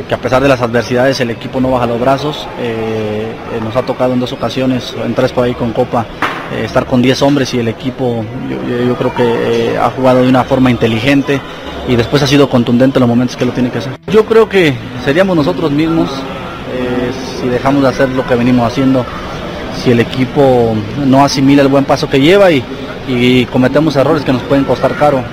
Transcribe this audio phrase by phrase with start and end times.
[0.00, 2.46] Eh, que a pesar de las adversidades el equipo no baja los brazos.
[2.58, 6.06] Eh, eh, nos ha tocado en dos ocasiones, en tres por ahí con Copa,
[6.52, 9.24] eh, estar con 10 hombres y el equipo yo, yo creo que
[9.72, 11.40] eh, ha jugado de una forma inteligente
[11.88, 13.92] y después ha sido contundente en los momentos que lo tiene que hacer.
[14.08, 14.74] Yo creo que
[15.04, 16.10] seríamos nosotros mismos
[17.40, 19.04] si dejamos de hacer lo que venimos haciendo,
[19.82, 20.74] si el equipo
[21.04, 22.62] no asimila el buen paso que lleva y,
[23.08, 25.24] y cometemos errores que nos pueden costar caro.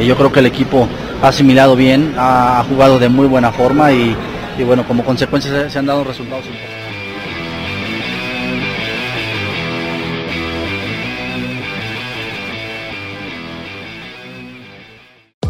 [0.00, 0.88] yo creo que el equipo
[1.24, 4.14] ha asimilado bien, ha jugado de muy buena forma y,
[4.64, 6.83] bueno, como consecuencia se, se han dado resultados importantes.